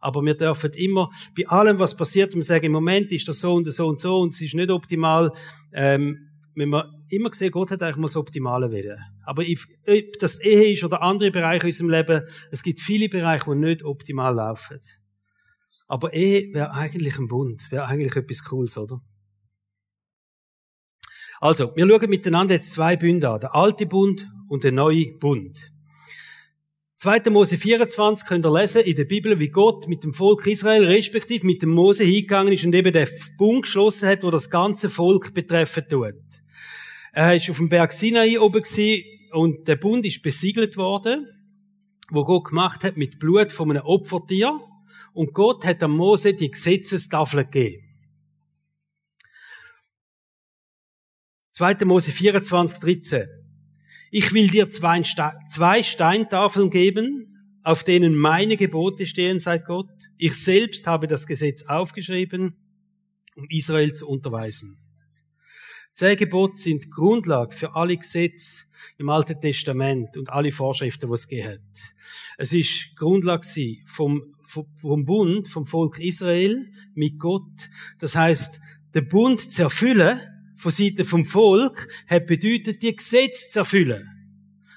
[0.00, 3.54] Aber wir dürfen immer, bei allem, was passiert, wir sagen, im Moment ist das so
[3.54, 5.32] und so und so und es ist nicht optimal,
[5.72, 8.98] ähm, wenn wir immer sehen, Gott hat eigentlich mal das Optimale willen.
[9.24, 13.50] Aber ob das Ehe ist oder andere Bereiche in unserem Leben, es gibt viele Bereiche,
[13.50, 14.78] die nicht optimal laufen.
[15.86, 19.00] Aber Ehe wäre eigentlich ein Bund, wäre eigentlich etwas Cooles, oder?
[21.40, 23.40] Also, wir schauen miteinander jetzt zwei Bünde an.
[23.40, 25.72] Der alte Bund und der neue Bund.
[26.98, 27.30] 2.
[27.30, 31.46] Mose 24 könnt ihr lesen in der Bibel, wie Gott mit dem Volk Israel, respektive
[31.46, 35.34] mit dem Mose hingegangen ist und eben den Bund geschlossen hat, wo das ganze Volk
[35.34, 36.14] betreffen tut.
[37.12, 38.62] Er ist auf dem Berg Sinai oben
[39.32, 41.28] und der Bund ist besiegelt worden,
[42.10, 44.58] wo Gott gemacht hat mit Blut von einem Opfertier.
[45.12, 47.85] Und Gott hat am Mose die Gesetzestafel gegeben.
[51.56, 51.86] 2.
[51.86, 53.28] Mose 24, 13.
[54.10, 55.00] Ich will dir zwei,
[55.48, 59.88] zwei Steintafeln geben, auf denen meine Gebote stehen, sagt Gott.
[60.18, 62.56] Ich selbst habe das Gesetz aufgeschrieben,
[63.36, 64.76] um Israel zu unterweisen.
[65.94, 68.66] Zehn Gebote sind Grundlage für alle Gesetze
[68.98, 71.94] im Alten Testament und alle Vorschriften, die es gegeben hat.
[72.36, 73.46] Es ist Grundlage
[73.86, 77.70] vom, vom Bund, vom Volk Israel mit Gott.
[77.98, 78.60] Das heißt,
[78.92, 80.20] der Bund zu erfüllen,
[80.56, 84.08] von Seiten vom Volk hat bedeutet, die Gesetze zu erfüllen.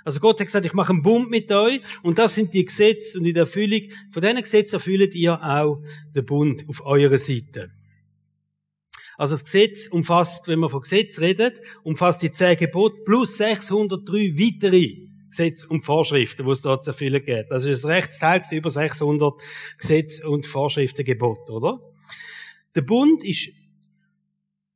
[0.05, 3.19] Also Gott hat gesagt, ich mache einen Bund mit euch und das sind die Gesetze
[3.19, 5.83] und in der Erfüllung von diesen Gesetzen erfüllt ihr auch
[6.15, 7.69] den Bund auf eurer Seite.
[9.17, 14.37] Also das Gesetz umfasst, wenn man von Gesetz redet, umfasst die zehn Gebote plus 603
[14.37, 17.51] weitere Gesetze und Vorschriften, die es dort zu erfüllen geht.
[17.51, 19.33] Also ein Rechtsteil über 600
[19.77, 21.81] Gesetze und Vorschriften Gebote, oder?
[22.75, 23.49] Der Bund ist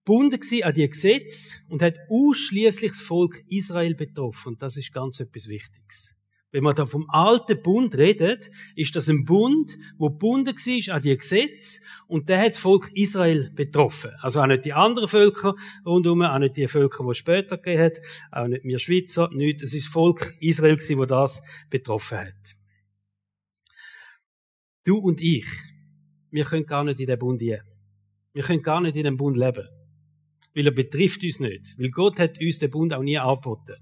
[0.05, 4.49] gebunden an die Gesetze und hat ausschließlich das Volk Israel betroffen.
[4.49, 6.15] Und das ist ganz etwas Wichtiges.
[6.51, 11.01] Wenn man da vom alten Bund redet, ist das ein Bund, wo gebunden war an
[11.01, 14.11] die Gesetze und der hat das Volk Israel betroffen.
[14.21, 17.81] Also auch nicht die anderen Völker rundherum, auch nicht die Völker, die es später gegeben
[17.81, 19.63] hat, auch nicht wir Schweizer, nicht.
[19.63, 22.35] Es ist das Volk Israel wo das betroffen hat.
[24.83, 25.47] Du und ich,
[26.29, 27.63] wir können gar nicht in den Bund gehen.
[28.33, 29.67] Wir können gar nicht in den Bund leben.
[30.55, 31.77] Weil er betrifft uns nicht.
[31.77, 33.75] Weil Gott hat uns den Bund auch nie angeboten.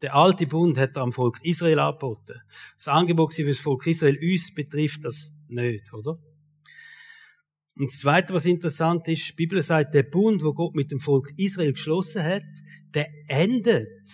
[0.00, 2.40] Der alte Bund hat am Volk Israel angeboten.
[2.76, 6.18] Das Angebot für das Volk Israel uns betrifft das nicht, oder?
[7.76, 10.98] Und das Zweite, was interessant ist, die Bibel sagt, der Bund, wo Gott mit dem
[10.98, 12.44] Volk Israel geschlossen hat,
[12.94, 14.08] der endet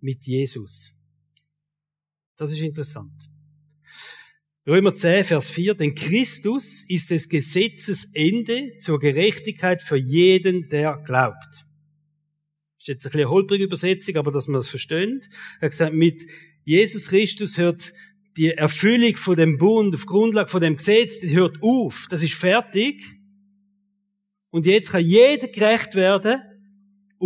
[0.00, 0.92] mit Jesus.
[2.36, 3.12] Das ist interessant.
[4.68, 11.00] Römer 10, Vers 4, denn Christus ist des Gesetzes Ende zur Gerechtigkeit für jeden, der
[11.06, 11.64] glaubt.
[12.80, 15.28] Ist jetzt ein bisschen holprige Übersetzung, aber dass man das versteht.
[15.60, 16.26] Er hat gesagt, mit
[16.64, 17.92] Jesus Christus hört
[18.36, 22.08] die Erfüllung von dem Bund auf Grundlage von dem Gesetz, die hört auf.
[22.10, 23.04] Das ist fertig.
[24.50, 26.40] Und jetzt kann jeder gerecht werden,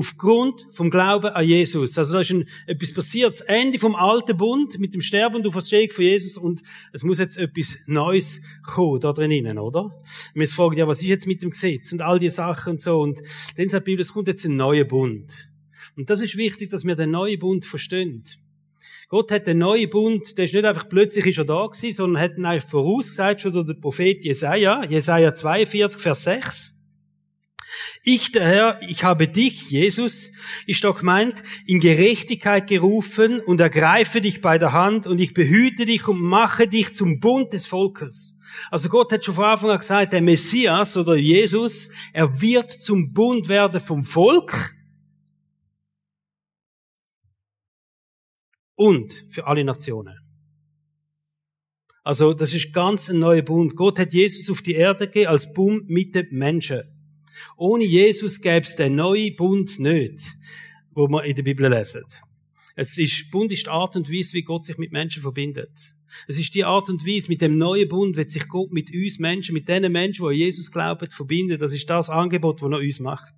[0.01, 1.99] aufgrund vom Glauben an Jesus.
[1.99, 5.47] Also da ist ein, etwas passiert, das Ende vom alten Bund mit dem Sterben und
[5.47, 6.63] Auferstehung von Jesus und
[6.95, 9.85] es muss jetzt etwas Neues kommen da drinnen, oder?
[9.85, 10.03] Und
[10.35, 12.99] wir fragen, ja, was ist jetzt mit dem Gesetz und all die Sachen und so
[12.99, 13.21] und
[13.57, 15.51] dann sagt die Bibel, es kommt jetzt ein neuer Bund.
[15.97, 18.25] Und das ist wichtig, dass wir den neuen Bund verstehen.
[19.11, 22.39] Gott hat den neuen Bund, der ist nicht einfach plötzlich schon da gewesen, sondern hat
[22.39, 26.80] ihn eigentlich vorausgesagt, schon durch den Prophet Jesaja, Jesaja 42, Vers 6.
[28.03, 30.33] Ich, der Herr, ich habe dich, Jesus,
[30.67, 35.85] ist doch gemeint, in Gerechtigkeit gerufen und ergreife dich bei der Hand und ich behüte
[35.85, 38.37] dich und mache dich zum Bund des Volkes.
[38.71, 43.13] Also Gott hat schon von Anfang an gesagt, der Messias oder Jesus, er wird zum
[43.13, 44.75] Bund werden vom Volk
[48.75, 50.17] und für alle Nationen.
[52.03, 53.77] Also das ist ganz ein neuer Bund.
[53.77, 57.00] Gott hat Jesus auf die Erde gegeben als Bund mit den Menschen.
[57.57, 60.21] Ohne Jesus gäbe es den neuen Bund nicht,
[60.93, 62.05] wo wir in der Bibel lesen.
[62.77, 65.71] Es ist, Bund ist die Art und Weise, wie Gott sich mit Menschen verbindet.
[66.27, 69.19] Es ist die Art und Weise, mit dem neuen Bund wird sich Gott mit uns
[69.19, 71.59] Menschen, mit den Menschen, die an Jesus glauben, verbinden.
[71.59, 73.35] Das ist das Angebot, das er uns macht.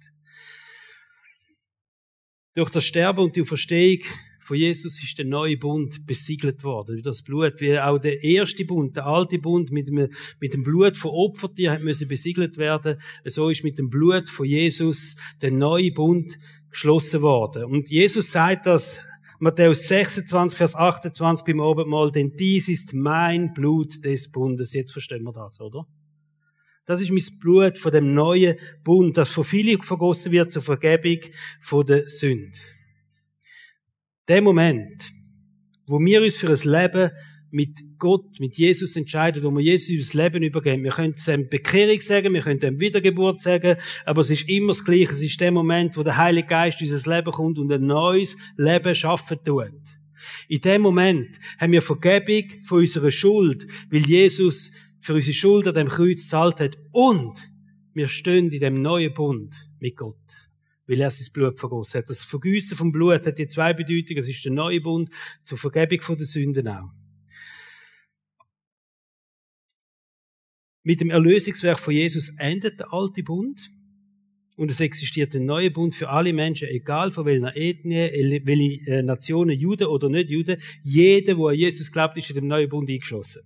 [2.54, 4.04] Durch das Sterben und die Auferstehung
[4.42, 7.00] von Jesus ist der neue Bund besiegelt worden.
[7.02, 10.08] Das Blut, wie auch der erste Bund, der alte Bund mit dem,
[10.40, 13.00] mit dem Blut von Opfertieren müssen besiegelt werden.
[13.24, 16.36] So ist mit dem Blut von Jesus der neue Bund
[16.70, 17.64] geschlossen worden.
[17.66, 18.98] Und Jesus sagt das,
[19.38, 24.72] Matthäus 26, Vers 28 beim Abendmahl, denn dies ist mein Blut des Bundes.
[24.72, 25.86] Jetzt verstehen wir das, oder?
[26.84, 31.18] Das ist mein Blut von dem neuen Bund, das von vielen vergossen wird zur Vergebung
[31.60, 32.58] von der Sünde
[34.28, 35.12] der Moment,
[35.86, 37.10] wo wir uns für ein Leben
[37.50, 40.82] mit Gott, mit Jesus entscheiden, wo wir Jesus unser Leben übergeben.
[40.82, 44.84] Wir können dem Bekehrung sagen, wir können dem Wiedergeburt sagen, aber es ist immer das
[44.84, 45.12] Gleiche.
[45.12, 48.36] Es ist der Moment, wo der Heilige Geist in unser Leben kommt und ein neues
[48.56, 49.70] Leben schaffen tut.
[50.48, 55.74] In dem Moment haben wir Vergebung von unserer Schuld, weil Jesus für unsere Schuld an
[55.74, 57.34] dem Kreuz zahlt hat und
[57.92, 60.16] wir stehen in dem neuen Bund mit Gott
[60.92, 62.10] weil er sein Blut vergossen hat.
[62.10, 64.20] Das Vergüssen vom Blut hat die zwei Bedeutungen.
[64.20, 65.08] Es ist der neue Bund
[65.42, 66.90] zur Vergebung der Sünden auch.
[70.82, 73.70] Mit dem Erlösungswerk von Jesus endet der alte Bund
[74.56, 79.02] und es existiert ein neuer Bund für alle Menschen, egal von welcher Ethnie, welche äh,
[79.02, 80.60] Nationen, Juden oder nicht Juden.
[80.82, 83.42] Jeder, der an Jesus glaubt, ist in dem neuen Bund eingeschlossen.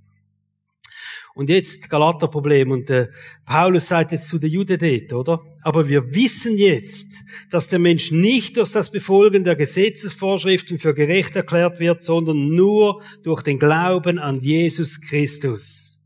[1.36, 3.08] Und jetzt Galaterproblem und äh,
[3.44, 5.44] Paulus sagt jetzt zu den Juden dort, oder?
[5.60, 7.12] Aber wir wissen jetzt,
[7.50, 13.02] dass der Mensch nicht durch das Befolgen der Gesetzesvorschriften für gerecht erklärt wird, sondern nur
[13.22, 16.00] durch den Glauben an Jesus Christus.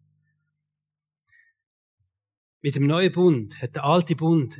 [2.60, 4.58] Mit dem neuen Bund hat der alte Bund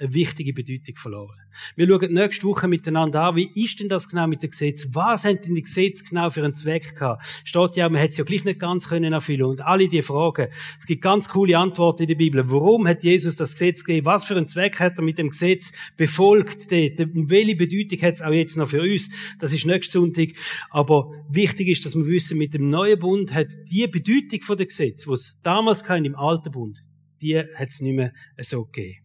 [0.00, 1.36] eine wichtige Bedeutung verloren.
[1.76, 4.88] Wir schauen nächste Woche miteinander an, wie ist denn das genau mit dem Gesetz?
[4.92, 7.24] Was haben denn die Gesetze genau für einen Zweck gehabt?
[7.44, 9.44] Steht ja, man hätte es ja gleich nicht ganz können erfüllen.
[9.44, 10.48] Und alle die Fragen.
[10.78, 12.50] Es gibt ganz coole Antworten in der Bibel.
[12.50, 14.06] Warum hat Jesus das Gesetz gegeben?
[14.06, 16.72] Was für einen Zweck hat er mit dem Gesetz befolgt?
[16.72, 19.10] Und welche Bedeutung hat es auch jetzt noch für uns?
[19.38, 20.30] Das ist nächsten Sonntag.
[20.70, 24.68] Aber wichtig ist, dass wir wissen, mit dem neuen Bund hat die Bedeutung von dem
[24.68, 26.78] Gesetz, was damals kein im alten Bund,
[27.20, 28.99] die hat es nicht mehr so gegeben.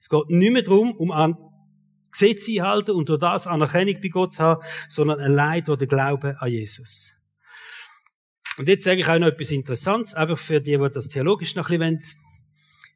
[0.00, 1.36] Es geht nicht mehr darum, um an
[2.10, 6.36] Gesetze einhalten und durch das Anerkennung bei Gott zu haben, sondern allein durch den Glauben
[6.36, 7.12] an Jesus.
[8.58, 11.70] Und jetzt sage ich auch noch etwas Interessantes, einfach für die, die das theologisch noch
[11.70, 12.28] ein bisschen wollen.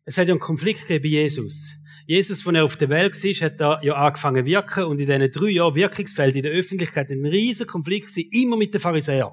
[0.04, 1.76] Es hat ja einen Konflikt gegeben bei Jesus.
[2.06, 5.06] Jesus, als er auf der Welt war, hat da ja angefangen zu wirken und in
[5.06, 9.30] diesen drei Jahren Wirkungsfeld in der Öffentlichkeit ein riesiger Konflikt war, immer mit den Pharisäern.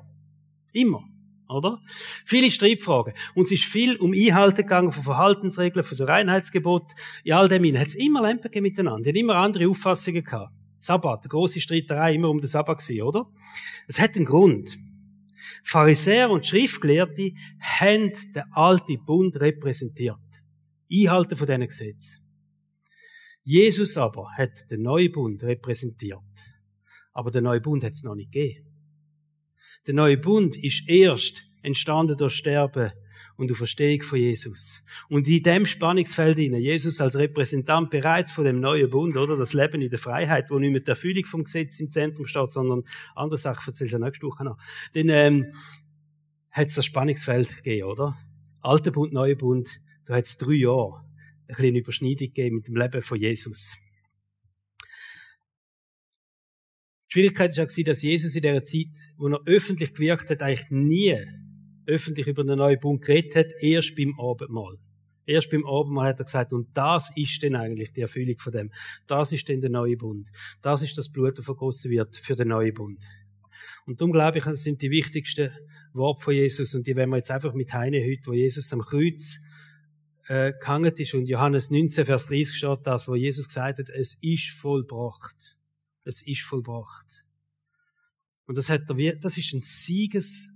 [0.71, 1.08] Immer
[1.49, 1.81] oder?
[2.25, 3.13] Viele Streitfragen.
[3.35, 6.91] Und es ist viel um Einhalten gegangen von Verhaltensregeln, von so Reinheitsgebot.
[7.23, 9.03] In all dem hat es immer Lampen miteinander.
[9.03, 10.53] Die haben immer andere Auffassungen gehabt.
[10.79, 13.25] Sabbat, eine grosse Streiterei immer um den Sabbat gewesen, oder?
[13.87, 14.77] Es hat einen Grund.
[15.63, 20.17] Pharisäer und Schriftgelehrte haben den alten Bund repräsentiert.
[20.91, 22.25] Einhalten von diesen Gesetzen.
[23.43, 26.19] Jesus aber hat den neuen Bund repräsentiert.
[27.13, 28.68] Aber der neue Bund hat es noch nicht gegeben.
[29.87, 32.91] Der neue Bund ist erst entstanden durch Sterben
[33.37, 34.83] und die Verstehung von Jesus.
[35.07, 39.37] Und in dem Spannungsfeld hinein, Jesus als Repräsentant bereits von dem neuen Bund, oder?
[39.37, 42.51] Das Leben in der Freiheit, wo nicht mit der Erfüllung vom Gesetz im Zentrum steht,
[42.51, 42.83] sondern
[43.15, 44.57] andere Sachen erzähle ich nächste Woche noch.
[44.93, 45.51] Dann, ähm,
[46.51, 48.17] hat es das Spannungsfeld gegeben, oder?
[48.61, 51.05] Alter Bund, neuer Bund, da hat es drei Jahre
[51.47, 53.77] ein bisschen Überschneidung gegeben mit dem Leben von Jesus.
[57.09, 60.69] Die Schwierigkeit war auch, dass Jesus in dieser Zeit, wo er öffentlich gewirkt hat, eigentlich
[60.69, 61.17] nie
[61.87, 64.77] öffentlich über den neuen Bund geredet hat, erst beim Abendmahl.
[65.25, 68.71] Erst beim Abendmahl hat er gesagt, und das ist denn eigentlich die Erfüllung von dem.
[69.07, 70.29] Das ist denn der neue Bund.
[70.61, 72.99] Das ist das Blut, das vergossen wird für den neuen Bund.
[73.85, 75.51] Und darum glaube ich, das sind die wichtigsten
[75.93, 76.75] Worte von Jesus.
[76.75, 79.39] Und die werden wir jetzt einfach mit heine heute, wo Jesus am Kreuz
[80.27, 81.13] äh, gehangen ist.
[81.13, 85.58] Und Johannes 19, Vers 30 steht das, wo Jesus gesagt hat, es ist vollbracht.
[86.03, 87.25] Es ist vollbracht.
[88.45, 90.51] Und das hat er, das ist ein Sieges,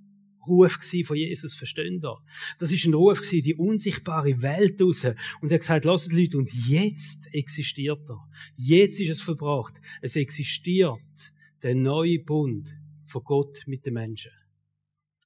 [0.47, 2.17] Ruf von Jesus, verstehen da.
[2.59, 5.05] Das ist ein Ruf gewesen, die unsichtbare Welt raus.
[5.41, 8.19] Und er hat gesagt, lasst Leute, und jetzt existiert er.
[8.55, 9.79] Jetzt ist es vollbracht.
[10.01, 10.99] Es existiert
[11.61, 12.69] der neue Bund
[13.05, 14.31] von Gott mit den Menschen.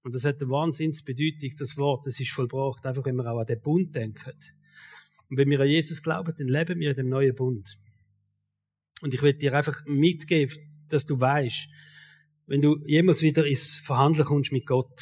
[0.03, 3.45] Und das hat eine Wahnsinnsbedeutung, das Wort, das ist vollbracht, einfach wenn wir auch an
[3.45, 4.33] den Bund denken.
[5.29, 7.77] Und wenn wir an Jesus glauben, dann leben wir in dem neuen Bund.
[9.01, 10.57] Und ich will dir einfach mitgeben,
[10.89, 11.67] dass du weißt,
[12.47, 15.01] wenn du jemals wieder ins Verhandeln kommst mit Gott,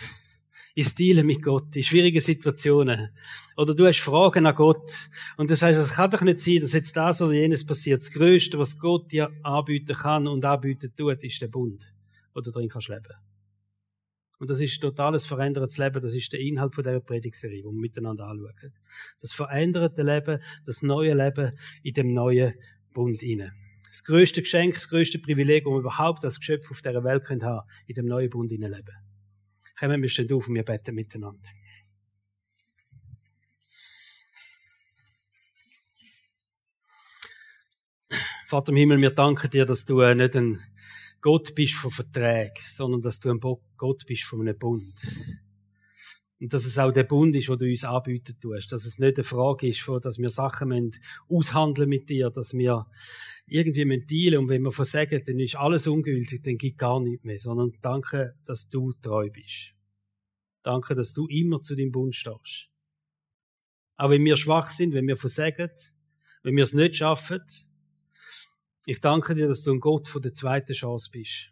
[0.74, 3.10] ins Dealen mit Gott, in schwierigen Situationen,
[3.56, 6.74] oder du hast Fragen an Gott, und du sagst, es kann doch nicht sein, dass
[6.74, 8.02] jetzt das oder jenes passiert.
[8.02, 11.94] Das Größte, was Gott dir anbieten kann und anbieten tut, ist der Bund,
[12.34, 13.14] wo du drin kannst leben.
[14.38, 16.02] Und das ist totales verändertes Leben.
[16.02, 18.74] Das ist der Inhalt von dieser Predigserie, die wir miteinander anschauen.
[19.22, 22.54] Das veränderte Leben, das neue Leben in dem neuen
[22.92, 23.54] Bund hinein
[23.96, 27.44] das größte Geschenk, das größte Privileg, das wir überhaupt als Geschöpf auf dieser Welt können
[27.44, 28.92] haben, in dem neuen Bund leben.
[29.80, 31.48] Kommen wir stehen auf und wir beten miteinander.
[38.48, 40.60] Vater im Himmel, wir danken dir, dass du äh, nicht ein
[41.22, 44.94] Gott bist von Verträgen, sondern dass du ein Gott bist von einem Bund.
[46.46, 48.72] Und dass es auch der Bund ist, den du uns anbieten tust.
[48.72, 50.92] Dass es nicht eine Frage ist, dass wir Sachen
[51.28, 52.86] aushandeln mit dir, dass wir
[53.48, 57.40] irgendwie dealen und wenn wir versagen, dann ist alles ungültig, dann gibt gar nichts mehr,
[57.40, 59.74] sondern danke, dass du treu bist.
[60.62, 62.70] Danke, dass du immer zu deinem Bund stehst.
[63.98, 65.72] Auch wenn wir schwach sind, wenn wir versagen,
[66.44, 67.42] wenn wir es nicht schaffen,
[68.86, 71.52] ich danke dir, dass du ein Gott von der zweiten Chance bist.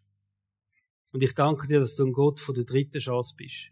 [1.10, 3.72] Und ich danke dir, dass du ein Gott von der dritten Chance bist.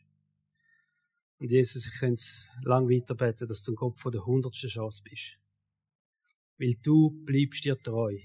[1.41, 4.69] Und Jesus, ich könnte es lang weiter beten, dass du ein Gott von der hundertsten
[4.69, 5.41] Chance bist
[6.61, 8.17] weil du bleibst dir treu.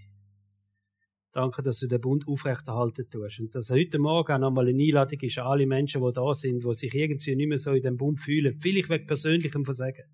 [1.33, 3.41] Danke, dass du den Bund aufrechterhalten tust.
[3.41, 6.65] Und dass heute Morgen auch nochmal eine Einladung ist an alle Menschen, die da sind,
[6.65, 8.59] die sich irgendwie nicht mehr so in dem Bund fühlen.
[8.61, 10.05] Vielleicht wegen persönlichem Versagen.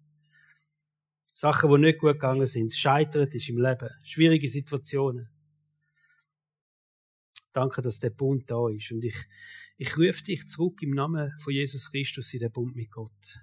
[1.34, 2.72] Sachen, die nicht gut gegangen sind.
[2.72, 3.88] Scheitert ist im Leben.
[4.04, 5.28] Schwierige Situationen.
[7.52, 8.90] Danke, dass der Bund da ist.
[8.92, 9.16] Und ich,
[9.76, 13.38] ich rufe dich zurück im Namen von Jesus Christus in den Bund mit Gott.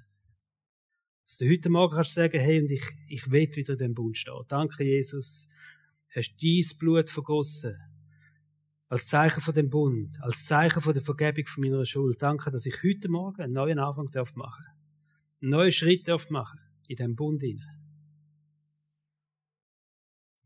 [1.25, 4.17] Dass du heute Morgen kannst sagen, hey, und ich, ich will wieder in dem Bund
[4.17, 4.41] stehen.
[4.47, 5.47] Danke, Jesus.
[6.09, 7.77] Hast dein Blut vergossen.
[8.87, 10.17] Als Zeichen von dem Bund.
[10.21, 12.19] Als Zeichen von der Vergebung von meiner Schuld.
[12.19, 14.65] Danke, dass ich heute Morgen einen neuen Anfang darf machen.
[15.41, 16.59] Einen neuen Schritt darf machen.
[16.87, 17.79] In dem Bund hinein.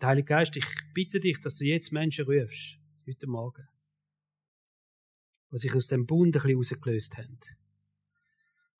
[0.04, 2.78] Heilige Geist, ich bitte dich, dass du jetzt Menschen rufst.
[3.06, 3.68] Heute Morgen.
[5.52, 7.38] Die sich aus dem Bund ein bisschen rausgelöst haben.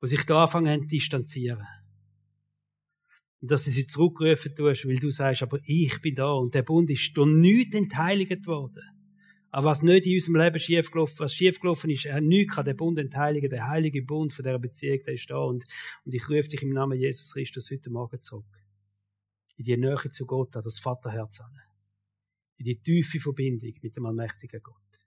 [0.02, 1.68] Die sich da anfangen zu distanzieren.
[3.42, 6.64] Und dass du sie zurückrufen tust, weil du sagst, aber ich bin da und der
[6.64, 8.84] Bund ist durch nichts entheiligt worden.
[9.52, 12.98] Aber was nicht in unserem Leben schiefgelaufen, was schiefgelaufen ist, er nichts kann der Bund
[12.98, 15.38] entheiligen, der heilige Bund von dieser Beziehung, der ist da.
[15.38, 15.66] Und,
[16.06, 18.46] und ich rufe dich im Namen Jesus Christus heute Morgen zurück.
[19.58, 21.73] In die Nähe zu Gott, an das Vaterherz an.
[22.58, 25.03] In die tiefe Verbindung mit dem allmächtigen Gott.